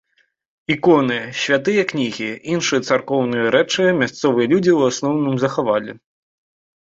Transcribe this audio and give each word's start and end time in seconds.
Іконы, 0.75 1.17
святыя 1.41 1.83
кнігі, 1.91 2.29
іншыя 2.53 2.81
царкоўныя 2.87 3.45
рэчы 3.55 3.83
мясцовыя 4.01 4.47
людзі 4.53 4.71
ў 4.77 4.95
асноўным 4.95 5.35
захавалі. 5.45 5.91